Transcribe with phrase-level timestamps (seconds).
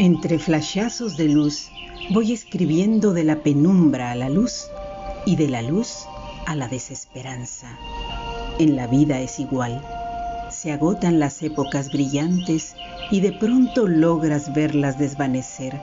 [0.00, 1.70] Entre flashazos de luz
[2.10, 4.66] voy escribiendo de la penumbra a la luz
[5.24, 6.06] y de la luz
[6.46, 7.78] a la desesperanza.
[8.58, 9.86] En la vida es igual.
[10.50, 12.74] Se agotan las épocas brillantes
[13.12, 15.80] y de pronto logras verlas desvanecer.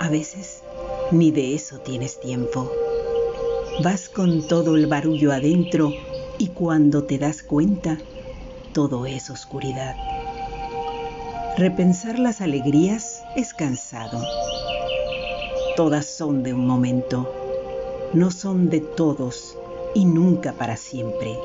[0.00, 0.62] A veces
[1.10, 2.70] ni de eso tienes tiempo.
[3.82, 5.90] Vas con todo el barullo adentro
[6.36, 7.98] y cuando te das cuenta,
[8.74, 9.96] todo es oscuridad.
[11.56, 14.20] Repensar las alegrías es cansado.
[15.76, 17.32] Todas son de un momento,
[18.12, 19.56] no son de todos
[19.94, 21.38] y nunca para siempre.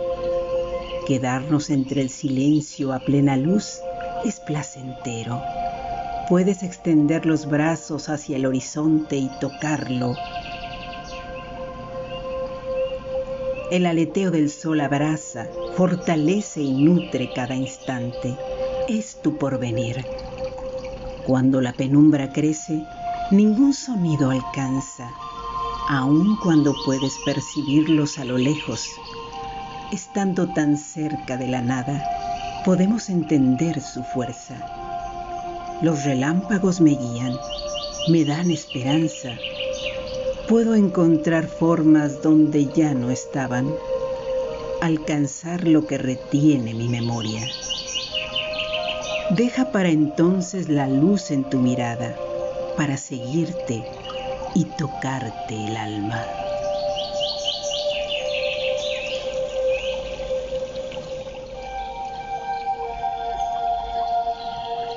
[1.06, 3.82] Quedarnos entre el silencio a plena luz
[4.26, 5.44] es placentero.
[6.28, 10.16] Puedes extender los brazos hacia el horizonte y tocarlo.
[13.70, 18.36] El aleteo del sol abraza, fortalece y nutre cada instante.
[18.90, 20.04] Es tu porvenir.
[21.28, 22.84] Cuando la penumbra crece,
[23.30, 25.12] ningún sonido alcanza,
[25.88, 28.90] aun cuando puedes percibirlos a lo lejos.
[29.92, 32.04] Estando tan cerca de la nada,
[32.66, 34.56] podemos entender su fuerza.
[35.84, 37.36] Los relámpagos me guían,
[38.08, 39.38] me dan esperanza.
[40.48, 43.72] Puedo encontrar formas donde ya no estaban,
[44.82, 47.48] alcanzar lo que retiene mi memoria.
[49.30, 52.18] Deja para entonces la luz en tu mirada,
[52.76, 53.86] para seguirte
[54.56, 56.26] y tocarte el alma.